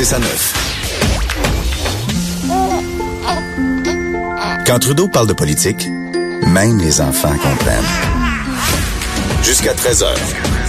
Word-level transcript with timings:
6 0.00 0.14
à 0.14 0.18
9. 0.18 0.54
Quand 4.66 4.78
Trudeau 4.78 5.08
parle 5.08 5.26
de 5.26 5.34
politique, 5.34 5.86
même 6.46 6.78
les 6.78 7.02
enfants 7.02 7.28
comprennent. 7.28 7.84
Jusqu'à 9.42 9.74
13h, 9.74 10.06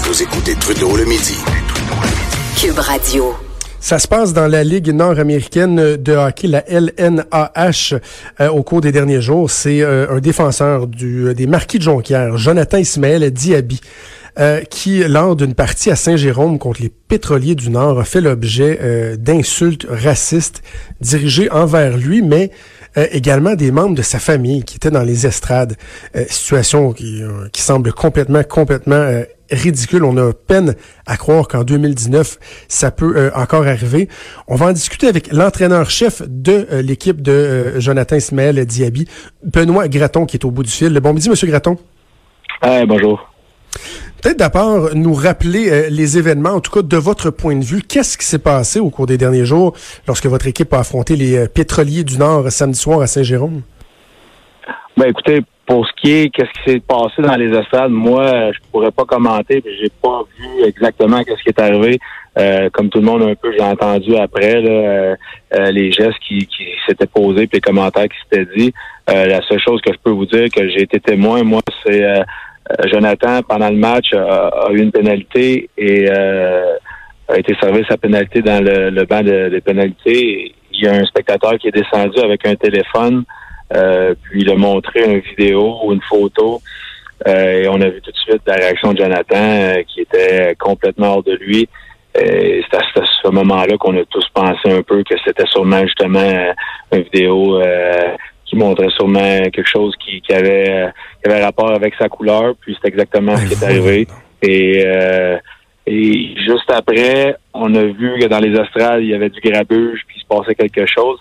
vous 0.03 0.21
écoutez 0.21 0.55
Trudeau 0.55 0.97
le 0.97 1.05
midi. 1.05 1.37
Cube 2.59 2.77
Radio. 2.77 3.33
Ça 3.79 3.99
se 3.99 4.07
passe 4.09 4.33
dans 4.33 4.47
la 4.47 4.65
Ligue 4.65 4.89
nord-américaine 4.89 5.95
de 5.95 6.13
hockey, 6.13 6.47
la 6.47 6.65
LNAH, 6.69 7.95
euh, 8.41 8.49
au 8.49 8.63
cours 8.63 8.81
des 8.81 8.91
derniers 8.91 9.21
jours. 9.21 9.49
C'est 9.49 9.81
euh, 9.81 10.07
un 10.09 10.19
défenseur 10.19 10.87
du, 10.87 11.33
des 11.33 11.47
Marquis 11.47 11.77
de 11.77 11.83
Jonquière, 11.83 12.35
Jonathan 12.35 12.79
Ismaël 12.79 13.31
Diaby, 13.31 13.79
euh, 14.39 14.61
qui, 14.61 15.03
lors 15.03 15.35
d'une 15.35 15.53
partie 15.53 15.91
à 15.91 15.95
Saint-Jérôme 15.95 16.59
contre 16.59 16.81
les 16.81 16.89
pétroliers 16.89 17.55
du 17.55 17.69
Nord, 17.69 17.99
a 17.99 18.05
fait 18.05 18.21
l'objet 18.21 19.17
d'insultes 19.17 19.85
racistes 19.89 20.63
dirigées 21.01 21.51
envers 21.51 21.97
lui, 21.97 22.21
mais 22.21 22.51
également 22.95 23.55
des 23.55 23.71
membres 23.71 23.95
de 23.95 24.01
sa 24.01 24.19
famille 24.19 24.63
qui 24.63 24.75
étaient 24.75 24.91
dans 24.91 25.03
les 25.03 25.25
estrades. 25.25 25.75
situation 26.27 26.93
qui, 26.93 27.23
semble 27.55 27.93
complètement, 27.93 28.43
complètement 28.43 29.23
ridicule. 29.51 30.03
On 30.03 30.17
a 30.17 30.33
peine 30.33 30.75
à 31.05 31.17
croire 31.17 31.47
qu'en 31.47 31.63
2019, 31.63 32.39
ça 32.67 32.91
peut 32.91 33.13
euh, 33.15 33.31
encore 33.35 33.67
arriver. 33.67 34.07
On 34.47 34.55
va 34.55 34.67
en 34.67 34.73
discuter 34.73 35.07
avec 35.07 35.31
l'entraîneur-chef 35.31 36.21
de 36.27 36.67
euh, 36.71 36.81
l'équipe 36.81 37.21
de 37.21 37.31
euh, 37.31 37.79
Jonathan 37.79 38.15
Ismaël 38.15 38.65
Diaby, 38.65 39.07
Benoît 39.43 39.87
Graton, 39.87 40.25
qui 40.25 40.37
est 40.37 40.45
au 40.45 40.51
bout 40.51 40.63
du 40.63 40.71
fil. 40.71 40.97
Bon 40.99 41.13
midi, 41.13 41.29
Monsieur 41.29 41.47
Graton. 41.47 41.77
bonjour. 42.87 43.30
Peut-être 44.21 44.37
d'abord 44.37 44.95
nous 44.95 45.13
rappeler 45.13 45.89
les 45.89 46.17
événements, 46.17 46.51
en 46.51 46.59
tout 46.59 46.71
cas 46.71 46.81
de 46.81 46.97
votre 46.97 47.31
point 47.31 47.55
de 47.55 47.63
vue. 47.63 47.81
Qu'est-ce 47.81 48.17
qui 48.17 48.25
s'est 48.25 48.39
passé 48.39 48.79
au 48.79 48.89
cours 48.89 49.07
des 49.07 49.17
derniers 49.17 49.45
jours 49.45 49.73
lorsque 50.07 50.27
votre 50.27 50.47
équipe 50.47 50.73
a 50.73 50.79
affronté 50.79 51.15
les 51.15 51.47
pétroliers 51.47 52.03
du 52.03 52.17
Nord 52.17 52.51
samedi 52.51 52.77
soir 52.77 53.01
à 53.01 53.07
Saint-Jérôme? 53.07 53.61
Ben 54.97 55.07
écoutez, 55.09 55.41
pour 55.65 55.87
ce 55.87 55.91
qui 56.01 56.11
est 56.11 56.29
qu'est-ce 56.29 56.51
qui 56.51 56.71
s'est 56.71 56.79
passé 56.81 57.21
dans 57.21 57.35
les 57.35 57.57
estrades, 57.57 57.91
moi, 57.91 58.51
je 58.51 58.59
pourrais 58.71 58.91
pas 58.91 59.05
commenter, 59.05 59.63
j'ai 59.79 59.89
pas 60.01 60.23
vu 60.37 60.65
exactement 60.65 61.23
qu'est-ce 61.23 61.41
qui 61.43 61.49
est 61.49 61.59
arrivé. 61.59 61.97
Euh, 62.37 62.69
comme 62.71 62.89
tout 62.89 62.99
le 62.99 63.05
monde 63.05 63.23
un 63.23 63.35
peu, 63.35 63.51
j'ai 63.51 63.63
entendu 63.63 64.15
après 64.15 64.61
là, 64.61 64.69
euh, 64.69 65.15
euh, 65.53 65.71
les 65.71 65.91
gestes 65.91 66.19
qui, 66.27 66.45
qui 66.45 66.65
s'étaient 66.85 67.07
posés 67.07 67.47
puis 67.47 67.57
les 67.57 67.61
commentaires 67.61 68.07
qui 68.07 68.17
s'étaient 68.23 68.49
dit. 68.55 68.73
la 69.07 69.41
seule 69.47 69.59
chose 69.59 69.81
que 69.81 69.93
je 69.93 69.97
peux 70.03 70.11
vous 70.11 70.25
dire 70.25 70.49
que 70.49 70.67
j'ai 70.69 70.83
été 70.83 70.99
témoin, 70.99 71.43
moi, 71.43 71.61
c'est 71.85 72.03
Jonathan 72.91 73.41
pendant 73.41 73.69
le 73.69 73.77
match 73.77 74.13
a, 74.13 74.67
eu 74.71 74.81
une 74.81 74.91
pénalité 74.91 75.69
et 75.77 76.09
a 76.09 77.37
été 77.37 77.55
servi 77.59 77.83
sa 77.89 77.97
pénalité 77.97 78.41
dans 78.41 78.63
le, 78.63 79.05
banc 79.05 79.21
de, 79.21 79.49
de 79.49 79.59
pénalités. 79.59 80.53
Il 80.73 80.83
y 80.83 80.87
a 80.87 80.93
un 80.93 81.05
spectateur 81.05 81.57
qui 81.57 81.67
est 81.67 81.71
descendu 81.71 82.19
avec 82.19 82.45
un 82.45 82.55
téléphone. 82.55 83.23
Euh, 83.75 84.15
puis 84.21 84.41
il 84.41 84.49
a 84.49 84.55
montré 84.55 85.03
une 85.03 85.19
vidéo 85.19 85.79
ou 85.83 85.93
une 85.93 86.01
photo. 86.01 86.61
Euh, 87.27 87.63
et 87.63 87.67
on 87.67 87.79
a 87.79 87.89
vu 87.89 88.01
tout 88.01 88.11
de 88.11 88.17
suite 88.17 88.41
la 88.45 88.55
réaction 88.55 88.93
de 88.93 88.97
Jonathan 88.97 89.37
euh, 89.37 89.83
qui 89.87 90.01
était 90.01 90.55
complètement 90.59 91.15
hors 91.15 91.23
de 91.23 91.33
lui. 91.33 91.67
C'est 92.13 92.75
à 92.75 93.05
ce 93.23 93.29
moment-là 93.29 93.77
qu'on 93.77 93.95
a 93.97 94.03
tous 94.09 94.27
pensé 94.33 94.69
un 94.69 94.81
peu 94.81 95.01
que 95.03 95.15
c'était 95.25 95.45
sûrement 95.45 95.81
justement 95.83 96.51
une 96.91 97.03
vidéo 97.03 97.61
qui 98.51 98.57
montrait 98.57 98.89
sûrement 98.89 99.39
quelque 99.49 99.67
chose 99.67 99.95
qui, 100.05 100.21
avait, 100.33 100.91
qui 101.23 101.31
avait 101.31 101.43
rapport 101.43 101.71
avec 101.71 101.95
sa 101.95 102.09
couleur. 102.09 102.53
Puis 102.59 102.77
c'est 102.81 102.89
exactement 102.89 103.35
ce 103.37 103.47
qui 103.47 103.53
est 103.53 103.65
arrivé. 103.65 104.07
Et, 104.43 104.85
et 105.87 106.35
juste 106.37 106.69
après, 106.69 107.35
on 107.53 107.73
a 107.73 107.83
vu 107.83 108.19
que 108.19 108.27
dans 108.27 108.39
les 108.39 108.57
astrales, 108.59 109.03
il 109.03 109.09
y 109.09 109.13
avait 109.13 109.29
du 109.29 109.39
grabuge, 109.39 110.01
puis 110.07 110.17
il 110.17 110.21
se 110.21 110.27
passait 110.27 110.55
quelque 110.55 110.85
chose. 110.85 111.19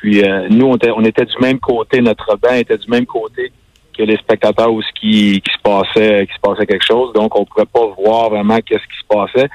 Puis 0.00 0.22
euh, 0.22 0.48
nous, 0.48 0.66
on 0.66 0.76
était, 0.76 0.90
on 0.90 1.04
était, 1.04 1.24
du 1.24 1.38
même 1.40 1.58
côté, 1.58 2.00
notre 2.00 2.36
banc 2.36 2.54
était 2.54 2.78
du 2.78 2.88
même 2.88 3.06
côté 3.06 3.52
que 3.96 4.02
les 4.02 4.16
spectateurs 4.16 4.72
où 4.72 4.82
ce 4.82 4.88
qui, 4.98 5.40
qui 5.40 5.52
se 5.52 5.60
passait, 5.62 6.26
qui 6.26 6.34
se 6.34 6.40
passait 6.40 6.66
quelque 6.66 6.84
chose. 6.84 7.12
Donc, 7.12 7.38
on 7.38 7.44
pouvait 7.44 7.66
pas 7.66 7.86
voir 8.02 8.30
vraiment 8.30 8.58
qu'est-ce 8.58 8.80
qui 8.80 8.98
se 9.00 9.06
passait. 9.08 9.48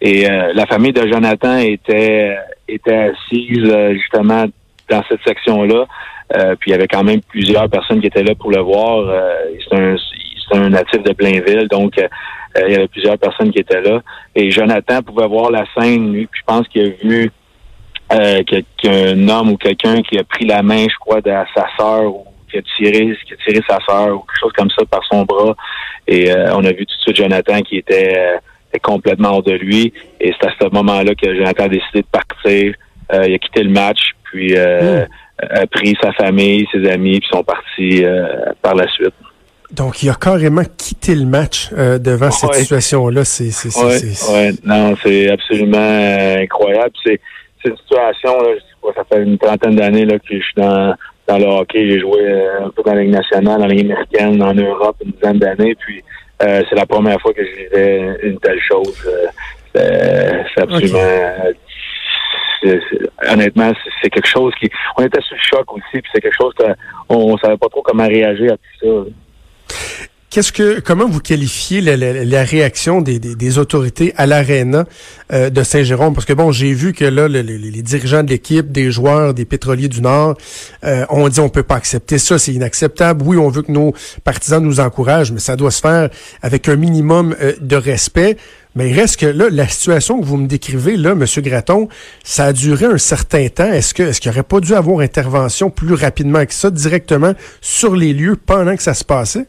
Et 0.00 0.28
euh, 0.28 0.52
la 0.54 0.66
famille 0.66 0.92
de 0.92 1.06
Jonathan 1.06 1.58
était 1.58 2.36
était 2.66 3.12
assise 3.12 3.70
euh, 3.70 3.94
justement 3.94 4.46
dans 4.88 5.02
cette 5.08 5.22
section-là. 5.26 5.86
puis 6.60 6.70
il 6.70 6.72
y 6.72 6.74
avait 6.74 6.88
quand 6.88 7.04
même 7.04 7.20
plusieurs 7.22 7.68
personnes 7.68 8.00
qui 8.00 8.06
étaient 8.06 8.22
là 8.22 8.34
pour 8.34 8.50
le 8.50 8.60
voir. 8.60 9.04
c'est 9.68 9.76
un 9.76 9.96
un 10.54 10.68
natif 10.68 11.02
de 11.02 11.12
Blainville, 11.12 11.66
donc 11.68 11.94
il 11.96 12.72
y 12.72 12.74
avait 12.74 12.88
plusieurs 12.88 13.16
personnes 13.16 13.50
qui 13.50 13.60
étaient 13.60 13.80
là. 13.80 14.02
Et 14.34 14.50
Jonathan 14.50 15.02
pouvait 15.02 15.26
voir 15.26 15.50
la 15.50 15.64
scène, 15.74 16.12
puis 16.12 16.28
je 16.30 16.42
pense 16.44 16.68
qu'il 16.68 16.82
a 16.82 16.90
vu 17.02 17.30
euh, 18.12 18.42
qu'un 18.76 19.28
homme 19.28 19.52
ou 19.52 19.56
quelqu'un 19.56 20.02
qui 20.02 20.18
a 20.18 20.24
pris 20.24 20.44
la 20.44 20.62
main, 20.62 20.82
je 20.82 20.96
crois, 21.00 21.22
de 21.22 21.30
sa 21.54 21.66
sœur 21.78 22.14
ou 22.14 22.26
qui 22.50 22.58
a 22.58 22.62
tiré, 22.76 23.16
qui 23.26 23.32
a 23.32 23.36
tiré 23.46 23.60
sa 23.66 23.78
sœur 23.88 24.14
ou 24.14 24.18
quelque 24.20 24.40
chose 24.40 24.52
comme 24.54 24.70
ça 24.70 24.84
par 24.84 25.02
son 25.10 25.22
bras. 25.22 25.54
Et 26.06 26.30
euh, 26.30 26.54
on 26.54 26.64
a 26.64 26.72
vu 26.72 26.84
tout 26.84 26.94
de 26.94 27.00
suite 27.00 27.16
Jonathan 27.16 27.62
qui 27.62 27.78
était, 27.78 28.14
euh, 28.18 28.78
complètement 28.82 29.30
hors 29.30 29.42
de 29.42 29.52
lui. 29.52 29.94
Et 30.20 30.34
c'est 30.38 30.46
à 30.46 30.52
ce 30.60 30.68
moment-là 30.72 31.14
que 31.14 31.34
Jonathan 31.34 31.64
a 31.64 31.68
décidé 31.68 32.02
de 32.02 32.06
partir. 32.06 32.74
il 33.12 33.34
a 33.34 33.38
quitté 33.38 33.62
le 33.62 33.70
match, 33.70 34.12
puis 34.32 34.54
hmm. 34.54 35.06
a 35.40 35.66
pris 35.66 35.96
sa 36.02 36.12
famille, 36.12 36.66
ses 36.72 36.88
amis, 36.90 37.20
puis 37.20 37.28
sont 37.30 37.44
partis 37.44 38.04
par 38.62 38.74
la 38.74 38.88
suite. 38.88 39.14
Donc, 39.70 40.02
il 40.02 40.10
a 40.10 40.14
carrément 40.14 40.64
quitté 40.76 41.14
le 41.14 41.24
match 41.24 41.70
devant 41.72 42.30
cette 42.30 42.54
situation-là. 42.54 43.24
C'est, 43.24 43.50
c'est, 43.50 43.74
ouais, 44.32 44.50
non, 44.64 44.94
c'est 45.02 45.30
absolument 45.30 46.36
incroyable. 46.38 46.92
C'est, 47.04 47.20
une 47.64 47.76
situation, 47.76 48.42
là, 48.42 48.90
ça 48.96 49.04
fait 49.04 49.22
une 49.22 49.38
trentaine 49.38 49.76
d'années 49.76 50.04
là, 50.04 50.18
que 50.18 50.24
je 50.30 50.42
suis 50.42 50.54
dans, 50.56 50.94
dans 51.28 51.38
le 51.38 51.44
hockey. 51.44 51.88
J'ai 51.88 52.00
joué 52.00 52.20
euh, 52.20 52.66
un 52.66 52.70
peu 52.70 52.82
dans 52.84 52.94
la 52.94 53.02
Ligue 53.02 53.12
nationale, 53.12 53.60
dans 53.60 53.66
la 53.66 53.74
Ligue 53.74 53.90
américaine, 53.90 54.42
en 54.42 54.54
Europe, 54.54 54.96
une 55.04 55.12
dizaine 55.12 55.38
d'années. 55.38 55.74
Puis 55.78 56.02
euh, 56.42 56.62
c'est 56.68 56.76
la 56.76 56.86
première 56.86 57.20
fois 57.20 57.32
que 57.32 57.44
je 57.44 57.62
vivais 57.62 58.16
une 58.22 58.38
telle 58.38 58.60
chose. 58.60 59.08
Euh, 59.76 60.42
c'est 60.54 60.62
absolument... 60.62 60.98
honnêtement, 63.28 63.72
c'est 64.00 64.10
quelque 64.10 64.28
chose 64.28 64.52
qui... 64.60 64.70
On 64.96 65.02
était 65.02 65.20
sous 65.22 65.34
le 65.34 65.40
choc 65.40 65.72
aussi, 65.72 66.00
puis 66.00 66.10
c'est 66.14 66.20
quelque 66.20 66.36
chose 66.40 66.52
qu'on 66.54 67.32
ne 67.32 67.38
savait 67.38 67.56
pas 67.56 67.68
trop 67.68 67.82
comment 67.82 68.06
réagir 68.06 68.52
à 68.52 68.56
tout 68.56 69.06
ça. 69.68 70.08
Qu'est-ce 70.32 70.50
que, 70.50 70.80
comment 70.80 71.06
vous 71.06 71.20
qualifiez 71.20 71.82
la, 71.82 72.42
réaction 72.42 73.02
des, 73.02 73.58
autorités 73.58 74.14
à 74.16 74.24
l'aréna 74.24 74.86
euh, 75.30 75.50
de 75.50 75.62
Saint-Jérôme? 75.62 76.14
Parce 76.14 76.24
que 76.24 76.32
bon, 76.32 76.52
j'ai 76.52 76.72
vu 76.72 76.94
que 76.94 77.04
là, 77.04 77.28
les, 77.28 77.82
dirigeants 77.82 78.22
de 78.22 78.30
l'équipe, 78.30 78.72
des 78.72 78.90
joueurs, 78.90 79.34
des 79.34 79.44
pétroliers 79.44 79.88
du 79.88 80.00
Nord, 80.00 80.38
euh, 80.84 81.04
ont 81.10 81.28
dit 81.28 81.38
on 81.38 81.50
peut 81.50 81.62
pas 81.62 81.74
accepter 81.74 82.16
ça, 82.16 82.38
c'est 82.38 82.54
inacceptable. 82.54 83.22
Oui, 83.26 83.36
on 83.36 83.50
veut 83.50 83.60
que 83.60 83.70
nos 83.70 83.92
partisans 84.24 84.64
nous 84.64 84.80
encouragent, 84.80 85.32
mais 85.32 85.38
ça 85.38 85.54
doit 85.54 85.70
se 85.70 85.82
faire 85.82 86.08
avec 86.40 86.66
un 86.66 86.76
minimum 86.76 87.36
euh, 87.42 87.52
de 87.60 87.76
respect. 87.76 88.38
Mais 88.74 88.88
il 88.88 88.98
reste 88.98 89.20
que 89.20 89.26
là, 89.26 89.50
la 89.50 89.68
situation 89.68 90.18
que 90.18 90.24
vous 90.24 90.38
me 90.38 90.46
décrivez, 90.46 90.96
là, 90.96 91.10
M. 91.10 91.26
Graton, 91.42 91.90
ça 92.24 92.46
a 92.46 92.52
duré 92.54 92.86
un 92.86 92.96
certain 92.96 93.48
temps. 93.48 93.70
Est-ce 93.70 93.92
que 93.92 94.04
est-ce 94.04 94.18
qu'il 94.18 94.30
aurait 94.30 94.44
pas 94.44 94.60
dû 94.60 94.72
avoir 94.72 95.00
intervention 95.00 95.68
plus 95.68 95.92
rapidement 95.92 96.46
que 96.46 96.54
ça, 96.54 96.70
directement 96.70 97.34
sur 97.60 97.94
les 97.94 98.14
lieux 98.14 98.36
pendant 98.36 98.74
que 98.74 98.82
ça 98.82 98.94
se 98.94 99.04
passait? 99.04 99.46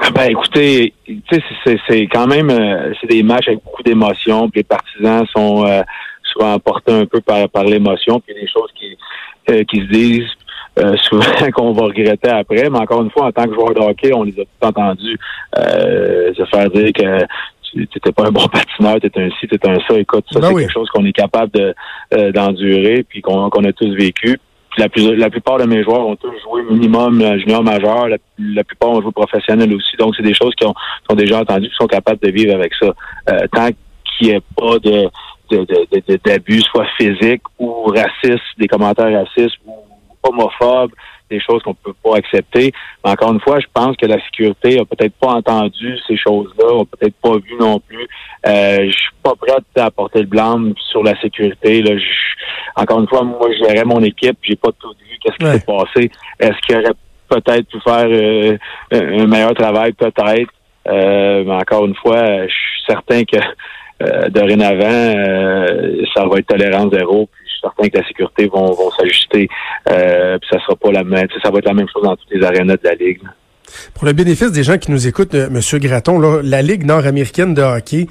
Ah 0.00 0.10
ben 0.10 0.30
écoutez, 0.30 0.94
c'est 1.88 2.02
quand 2.06 2.26
même 2.26 2.50
euh, 2.50 2.92
c'est 3.00 3.08
des 3.08 3.22
matchs 3.22 3.48
avec 3.48 3.64
beaucoup 3.64 3.82
d'émotions, 3.82 4.48
puis 4.48 4.60
les 4.60 4.64
partisans 4.64 5.26
sont 5.34 5.66
euh, 5.66 5.82
souvent 6.22 6.54
emportés 6.54 6.92
un 6.92 7.04
peu 7.04 7.20
par, 7.20 7.48
par 7.48 7.64
l'émotion, 7.64 8.20
puis 8.20 8.34
des 8.34 8.46
choses 8.46 8.70
qui, 8.78 8.96
euh, 9.50 9.64
qui 9.64 9.80
se 9.80 9.86
disent 9.86 10.30
souvent 11.02 11.50
qu'on 11.52 11.72
va 11.72 11.86
regretter 11.86 12.28
après. 12.28 12.70
Mais 12.70 12.78
encore 12.78 13.02
une 13.02 13.10
fois, 13.10 13.26
en 13.26 13.32
tant 13.32 13.46
que 13.46 13.54
joueur 13.54 13.74
de 13.74 13.80
hockey, 13.80 14.12
on 14.14 14.22
les 14.22 14.38
a 14.38 14.44
tous 14.44 14.66
entendus 14.66 15.18
se 15.56 16.44
faire 16.52 16.70
dire 16.70 16.92
que 16.92 17.24
tu 17.72 17.80
n'étais 17.80 18.12
pas 18.12 18.28
un 18.28 18.30
bon 18.30 18.46
patineur, 18.52 18.98
tu 19.00 19.10
un 19.20 19.28
ci, 19.40 19.48
tu 19.48 19.58
un 19.68 19.78
ça. 19.88 19.98
Écoute, 19.98 20.24
ça, 20.30 20.38
ben 20.38 20.48
c'est 20.48 20.54
quelque 20.54 20.72
chose 20.72 20.88
qu'on 20.90 21.04
est 21.04 21.12
capable 21.12 21.50
de 21.52 22.30
d'endurer, 22.30 23.04
puis 23.08 23.20
qu'on 23.20 23.50
qu'on 23.50 23.64
a 23.64 23.72
tous 23.72 23.92
vécu 23.96 24.38
la, 24.78 24.88
la 25.16 25.30
plupart 25.30 25.58
de 25.58 25.64
mes 25.64 25.82
joueurs 25.82 26.06
ont 26.06 26.16
tous 26.16 26.32
joué 26.42 26.62
minimum 26.70 27.20
junior 27.38 27.62
majeur. 27.62 28.08
La, 28.38 28.64
plupart 28.64 28.90
ont 28.90 29.02
joué 29.02 29.12
professionnel 29.12 29.74
aussi. 29.74 29.96
Donc, 29.98 30.14
c'est 30.16 30.22
des 30.22 30.34
choses 30.34 30.54
qui 30.54 30.64
ont, 30.64 30.74
sont 31.08 31.16
déjà 31.16 31.40
entendues, 31.40 31.68
qui 31.68 31.74
sont 31.74 31.86
capables 31.86 32.20
de 32.20 32.30
vivre 32.30 32.54
avec 32.54 32.72
ça. 32.74 32.94
Euh, 33.30 33.46
tant 33.52 33.68
qu'il 34.04 34.28
n'y 34.28 34.34
ait 34.34 34.42
pas 34.56 34.78
de 34.78 35.08
d'abus, 36.24 36.60
soit 36.60 36.86
physique 36.98 37.42
ou 37.58 37.84
raciste, 37.84 38.44
des 38.58 38.68
commentaires 38.68 39.10
racistes 39.10 39.56
ou 39.66 39.74
homophobes, 40.22 40.92
des 41.30 41.40
choses 41.40 41.62
qu'on 41.62 41.74
peut 41.74 41.94
pas 42.02 42.16
accepter. 42.16 42.72
Mais 43.04 43.10
encore 43.10 43.32
une 43.32 43.40
fois, 43.40 43.58
je 43.60 43.66
pense 43.72 43.96
que 43.96 44.06
la 44.06 44.22
sécurité 44.24 44.78
a 44.78 44.84
peut-être 44.84 45.14
pas 45.14 45.32
entendu 45.34 45.96
ces 46.06 46.16
choses-là, 46.16 46.80
a 46.80 46.84
peut-être 46.84 47.14
pas 47.22 47.36
vu 47.36 47.54
non 47.58 47.80
plus. 47.80 48.06
Euh, 48.46 48.86
je 48.86 48.96
suis 48.96 49.10
pas 49.22 49.34
prêt 49.34 49.52
à 49.76 49.84
apporter 49.84 50.20
le 50.20 50.26
blâme 50.26 50.74
sur 50.90 51.02
la 51.02 51.18
sécurité. 51.20 51.82
Là. 51.82 51.92
encore 52.76 53.00
une 53.00 53.08
fois, 53.08 53.22
moi, 53.22 53.48
je 53.52 53.66
gérais 53.66 53.84
mon 53.84 54.02
équipe, 54.02 54.38
j'ai 54.42 54.56
pas 54.56 54.70
tout 54.78 54.92
vu 55.00 55.18
qu'est-ce 55.22 55.36
qui 55.36 55.58
s'est 55.58 55.66
passé. 55.66 56.10
Est-ce 56.38 56.58
qu'il 56.66 56.76
aurait 56.76 56.94
peut-être 57.28 57.68
pu 57.68 57.80
faire 57.80 58.06
euh, 58.06 58.56
un 58.92 59.26
meilleur 59.26 59.54
travail, 59.54 59.92
peut-être. 59.92 60.50
Euh, 60.88 61.44
mais 61.44 61.54
encore 61.54 61.84
une 61.86 61.94
fois, 61.96 62.46
je 62.46 62.52
suis 62.52 62.82
certain 62.86 63.24
que 63.24 63.38
dorénavant, 64.30 66.04
ça 66.14 66.24
va 66.26 66.38
être 66.38 66.46
tolérance 66.46 66.92
zéro. 66.92 67.28
Puis 67.30 67.47
suis 67.58 67.68
certain 67.68 67.88
que 67.88 67.98
la 67.98 68.06
sécurité 68.06 68.46
vont, 68.46 68.72
vont 68.72 68.90
s'ajuster. 68.90 69.48
puis 69.84 70.48
ça 70.50 70.58
sera 70.60 70.76
pas 70.76 70.92
la 70.92 71.04
même. 71.04 71.26
Ça 71.42 71.50
va 71.50 71.58
être 71.58 71.66
la 71.66 71.74
même 71.74 71.88
chose 71.92 72.02
dans 72.02 72.16
toutes 72.16 72.30
les 72.30 72.44
arénas 72.44 72.76
de 72.76 72.84
la 72.84 72.94
ligue. 72.94 73.20
Pour 73.94 74.06
le 74.06 74.12
bénéfice 74.12 74.52
des 74.52 74.62
gens 74.62 74.78
qui 74.78 74.90
nous 74.90 75.06
écoutent, 75.06 75.34
Monsieur 75.34 75.78
Graton, 75.78 76.18
là, 76.18 76.40
la 76.42 76.62
Ligue 76.62 76.84
nord-américaine 76.84 77.54
de 77.54 77.62
hockey, 77.62 78.06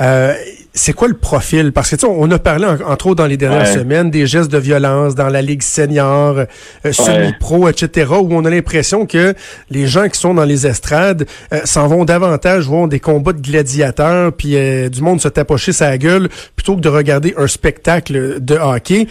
euh, 0.00 0.34
c'est 0.74 0.92
quoi 0.92 1.08
le 1.08 1.14
profil? 1.14 1.72
Parce 1.72 1.90
que 1.90 1.96
tu 1.96 2.06
sais, 2.06 2.06
on 2.06 2.30
a 2.30 2.38
parlé 2.38 2.66
entre 2.66 3.08
autres 3.08 3.16
dans 3.16 3.26
les 3.26 3.36
dernières 3.36 3.66
semaines 3.66 4.10
des 4.10 4.26
gestes 4.26 4.50
de 4.50 4.58
violence 4.58 5.14
dans 5.14 5.28
la 5.28 5.42
ligue 5.42 5.62
senior, 5.62 6.36
euh, 6.38 6.92
semi-pro, 6.92 7.68
etc., 7.68 8.12
où 8.20 8.28
on 8.32 8.44
a 8.44 8.50
l'impression 8.50 9.06
que 9.06 9.34
les 9.70 9.86
gens 9.86 10.08
qui 10.08 10.18
sont 10.18 10.34
dans 10.34 10.44
les 10.44 10.66
estrades 10.66 11.26
euh, 11.52 11.60
s'en 11.64 11.88
vont 11.88 12.04
davantage 12.04 12.66
voir 12.66 12.88
des 12.88 13.00
combats 13.00 13.32
de 13.32 13.40
gladiateurs, 13.40 14.32
puis 14.32 14.56
du 14.90 15.02
monde 15.02 15.20
se 15.20 15.28
tapocher 15.28 15.72
sa 15.72 15.96
gueule 15.98 16.28
plutôt 16.54 16.76
que 16.76 16.80
de 16.80 16.88
regarder 16.88 17.34
un 17.36 17.46
spectacle 17.46 18.40
de 18.40 18.54
hockey. 18.54 19.06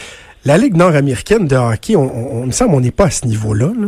La 0.45 0.57
ligue 0.57 0.77
nord-américaine 0.77 1.47
de 1.47 1.55
hockey, 1.55 1.95
on, 1.95 2.41
on, 2.41 2.45
me 2.45 2.51
semble, 2.51 2.75
on 2.75 2.79
n'est 2.79 2.91
pas 2.91 3.05
à 3.05 3.09
ce 3.09 3.25
niveau-là. 3.25 3.67
Là. 3.77 3.87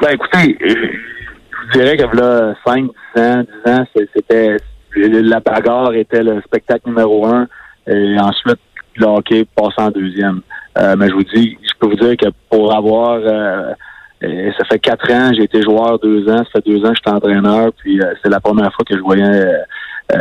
Ben 0.00 0.10
écoutez, 0.14 0.56
je 0.60 1.78
dirais 1.78 1.96
que 1.96 2.16
là, 2.16 2.54
5, 2.66 2.84
10 3.16 3.22
ans, 3.22 3.44
10 3.66 3.72
ans, 3.72 3.84
c'était 3.94 4.56
la 4.96 5.40
bagarre 5.40 5.94
était 5.94 6.22
le 6.22 6.40
spectacle 6.42 6.88
numéro 6.88 7.26
un 7.26 7.46
et 7.86 8.18
ensuite 8.18 8.60
le 8.96 9.06
hockey 9.06 9.46
passe 9.54 9.74
en 9.78 9.90
deuxième. 9.90 10.40
Euh, 10.78 10.94
mais 10.96 11.08
je 11.08 11.14
vous 11.14 11.24
dis, 11.24 11.56
je 11.62 11.72
peux 11.78 11.88
vous 11.88 11.96
dire 11.96 12.16
que 12.16 12.28
pour 12.50 12.74
avoir 12.74 13.16
euh, 13.16 13.72
ça 14.20 14.64
fait 14.70 14.78
quatre 14.78 15.10
ans, 15.12 15.30
j'ai 15.34 15.44
été 15.44 15.62
joueur 15.62 15.98
deux 15.98 16.28
ans, 16.28 16.38
ça 16.38 16.44
fait 16.54 16.66
deux 16.66 16.84
ans 16.84 16.90
que 16.90 16.96
je 16.96 17.10
suis 17.10 17.16
entraîneur, 17.16 17.72
puis 17.78 18.00
euh, 18.00 18.14
c'est 18.22 18.30
la 18.30 18.40
première 18.40 18.72
fois 18.72 18.84
que 18.86 18.96
je 18.96 19.02
voyais 19.02 19.46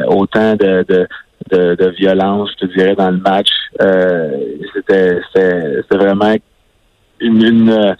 autant 0.07 0.55
de, 0.55 0.85
de, 0.87 1.75
de, 1.75 1.89
violence, 1.89 2.49
je 2.51 2.65
te 2.65 2.73
dirais, 2.73 2.95
dans 2.95 3.11
le 3.11 3.17
match. 3.17 3.49
c'était 4.73 5.19
c'était 5.33 5.97
vraiment 5.97 6.33
une, 7.19 7.43
une 7.43 7.95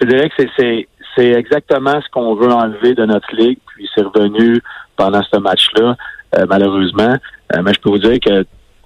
je 0.00 0.06
dirais 0.06 0.30
que 0.30 0.42
c'est 0.56 0.88
c'est 1.18 1.32
exactement 1.32 2.00
ce 2.00 2.08
qu'on 2.10 2.36
veut 2.36 2.52
enlever 2.52 2.94
de 2.94 3.04
notre 3.04 3.34
ligue, 3.34 3.58
puis 3.66 3.88
c'est 3.94 4.02
revenu 4.02 4.60
pendant 4.96 5.22
ce 5.22 5.38
match-là, 5.38 5.96
euh, 6.36 6.46
malheureusement. 6.48 7.16
Euh, 7.54 7.62
mais 7.62 7.72
je 7.74 7.80
peux 7.80 7.90
vous 7.90 7.98
dire 7.98 8.18
que 8.20 8.44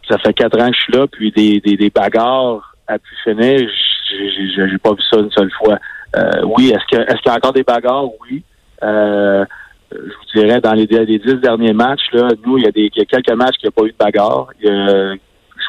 ça 0.08 0.18
fait 0.18 0.32
quatre 0.32 0.58
ans 0.60 0.70
que 0.70 0.76
je 0.76 0.80
suis 0.80 0.92
là, 0.94 1.06
puis 1.06 1.30
des, 1.30 1.90
bagarres 1.94 2.74
à 2.88 2.98
pu 2.98 3.14
finir, 3.22 3.68
j'ai 4.08 4.78
pas 4.78 4.92
vu 4.92 5.02
ça 5.10 5.20
une 5.20 5.30
seule 5.30 5.50
fois. 5.52 5.78
Euh, 6.16 6.42
oui, 6.56 6.70
est-ce 6.70 6.96
que 6.96 7.02
est-ce 7.02 7.16
qu'il 7.22 7.30
y 7.30 7.34
a 7.34 7.36
encore 7.36 7.52
des 7.52 7.62
bagarres? 7.62 8.08
Oui. 8.20 8.42
je 8.82 9.46
vous 9.92 10.40
dirais, 10.40 10.60
dans 10.60 10.72
les, 10.72 10.86
dix 10.86 11.34
derniers 11.36 11.74
matchs, 11.74 12.10
là, 12.12 12.28
nous, 12.46 12.56
il 12.58 12.64
y 12.64 12.66
a 12.66 12.70
des 12.70 12.88
quelques 12.90 13.32
matchs 13.32 13.56
qui 13.58 13.66
n'ont 13.66 13.72
pas 13.72 13.84
eu 13.84 13.92
de 13.92 13.96
bagarre. 13.98 14.48
je 14.62 15.16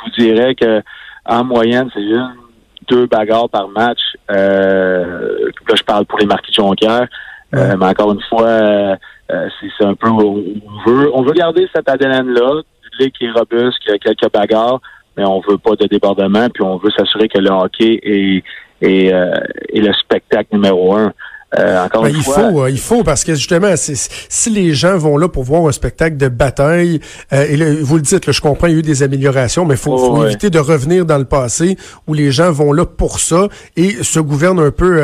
vous 0.06 0.12
dirais 0.18 0.56
que 0.56 0.82
en 1.26 1.44
moyenne, 1.44 1.90
c'est 1.94 2.02
une, 2.02 2.43
deux 2.90 3.06
bagarres 3.08 3.50
par 3.50 3.68
match. 3.70 4.00
Euh, 4.32 5.52
là, 5.68 5.76
je 5.76 5.84
parle 5.84 6.06
pour 6.06 6.20
les 6.20 6.26
marquis 6.26 6.52
de 6.52 6.56
Jonquière. 6.56 7.08
mais 7.52 7.86
encore 7.86 8.14
une 8.14 8.22
fois, 8.30 8.96
euh, 9.32 9.48
c'est 9.78 9.86
un 9.86 9.96
peu 9.96 10.10
on 10.10 10.44
veut 10.86 11.10
on 11.14 11.22
veut 11.22 11.32
garder 11.32 11.68
cette 11.74 11.88
ADN 11.88 12.28
là, 12.28 12.62
une 12.62 13.06
ligue 13.06 13.14
qui 13.14 13.26
est 13.26 13.32
robuste, 13.32 13.80
qui 13.80 13.92
a 13.92 13.98
quelques 13.98 14.32
bagarres, 14.32 14.82
mais 15.16 15.26
on 15.26 15.40
veut 15.40 15.58
pas 15.58 15.76
de 15.76 15.88
débordement, 15.88 16.50
puis 16.50 16.64
on 16.64 16.78
veut 16.78 16.92
s'assurer 16.92 17.30
que 17.30 17.40
le 17.40 17.50
hockey 17.50 18.00
est, 18.04 18.44
est, 18.82 19.14
euh, 19.14 19.34
est 19.74 19.80
le 19.80 19.94
spectacle 19.94 20.50
numéro 20.52 20.96
un. 20.96 21.14
Euh, 21.60 21.86
encore 21.86 22.04
ben, 22.04 22.10
il 22.10 22.24
faut, 22.24 22.64
euh, 22.64 22.70
il 22.70 22.80
faut 22.80 23.04
parce 23.04 23.24
que 23.24 23.36
justement, 23.36 23.74
si 23.76 24.50
les 24.50 24.74
gens 24.74 24.98
vont 24.98 25.18
là 25.18 25.28
pour 25.28 25.44
voir 25.44 25.68
un 25.68 25.72
spectacle 25.72 26.18
de 26.18 26.28
bataille, 26.28 27.00
euh, 27.32 27.46
et 27.48 27.82
vous 27.82 27.96
le 27.96 28.02
dites, 28.02 28.32
je 28.32 28.42
comprends, 28.42 28.68
il 28.68 28.74
y 28.74 28.76
a 28.76 28.80
eu 28.80 28.84
des 28.84 29.04
améliorations, 29.04 29.66
mais 29.66 29.76
il 29.76 29.80
faut, 29.80 29.98
faut 29.98 30.26
éviter 30.26 30.50
de 30.50 30.60
revenir 30.60 31.06
dans 31.06 31.18
le 31.18 31.26
passé 31.26 31.78
où 32.08 32.14
les 32.14 32.32
gens 32.32 32.52
vont 32.52 32.74
là 32.74 32.86
pour 32.86 33.20
ça 33.20 33.48
et 33.78 34.04
se 34.04 34.20
gouvernent 34.20 34.60
un 34.60 34.72
peu 34.72 35.00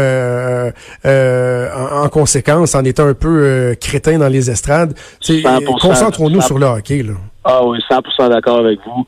en, 1.06 2.10
conséquence, 2.10 2.74
en 2.74 2.84
étant 2.84 3.06
un 3.06 3.14
peu 3.14 3.76
crétins 3.80 4.18
dans 4.18 4.28
les 4.28 4.50
estrades. 4.50 4.94
Concentrons-nous 5.82 6.42
sur 6.42 6.58
le 6.58 6.66
hockey. 6.66 7.04
Là. 7.04 7.14
Ah 7.44 7.66
oui, 7.66 7.78
100% 7.90 8.30
d'accord 8.30 8.60
avec 8.60 8.80
vous. 8.86 9.06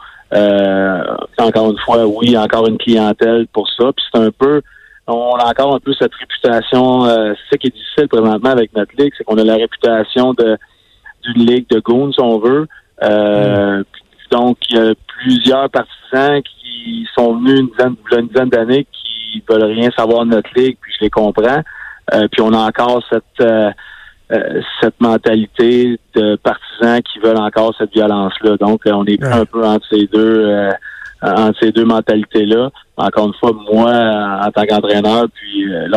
encore 1.39 1.71
une 1.71 1.79
fois, 1.79 2.05
oui, 2.05 2.37
encore 2.37 2.67
une 2.67 2.77
clientèle 2.77 3.47
pour 3.51 3.67
ça. 3.69 3.85
Puis 3.95 4.05
c'est 4.13 4.19
un 4.19 4.29
peu 4.37 4.61
on 5.07 5.35
a 5.35 5.49
encore 5.49 5.75
un 5.75 5.79
peu 5.79 5.93
cette 5.93 6.13
réputation. 6.13 7.05
Euh, 7.05 7.33
c'est 7.33 7.55
ça 7.55 7.57
qui 7.57 7.67
est 7.67 7.75
difficile 7.75 8.07
présentement 8.07 8.49
avec 8.49 8.75
notre 8.75 8.91
ligue, 8.97 9.13
c'est 9.17 9.23
qu'on 9.23 9.37
a 9.37 9.43
la 9.43 9.55
réputation 9.55 10.33
de 10.33 10.57
d'une 11.23 11.45
ligue 11.45 11.69
de 11.69 11.79
goons, 11.79 12.11
si 12.11 12.19
on 12.19 12.39
veut. 12.39 12.67
Euh, 13.03 13.79
mm. 13.79 13.83
Donc, 14.31 14.57
il 14.69 14.75
y 14.75 14.79
a 14.79 14.93
plusieurs 15.19 15.69
partisans 15.69 16.41
qui 16.41 17.05
sont 17.15 17.35
venus 17.35 17.59
une 17.59 17.67
dizaine, 17.67 17.95
une 18.11 18.27
dizaine 18.27 18.49
d'années 18.49 18.87
qui 18.91 19.43
veulent 19.47 19.65
rien 19.65 19.91
savoir 19.95 20.25
de 20.25 20.31
notre 20.31 20.49
ligue, 20.55 20.77
puis 20.81 20.91
je 20.97 21.05
les 21.05 21.09
comprends. 21.11 21.61
Euh, 22.13 22.27
puis 22.31 22.41
on 22.41 22.53
a 22.53 22.57
encore 22.57 23.03
cette 23.09 23.47
cette 24.81 25.01
mentalité 25.01 25.99
de 26.15 26.37
partisans 26.37 27.01
qui 27.01 27.19
veulent 27.19 27.37
encore 27.37 27.75
cette 27.77 27.91
violence-là. 27.91 28.55
Donc, 28.55 28.81
on 28.85 29.03
est 29.03 29.21
un 29.21 29.43
peu 29.43 29.61
entre 29.65 29.85
ces 29.91 30.07
deux 30.07 30.69
entre 31.21 31.59
ces 31.61 31.71
deux 31.71 31.85
mentalités-là. 31.85 32.69
Encore 32.97 33.27
une 33.27 33.33
fois, 33.33 33.51
moi, 33.71 33.91
en 34.45 34.51
tant 34.51 34.65
qu'entraîneur, 34.65 35.27
puis 35.33 35.71
euh, 35.71 35.87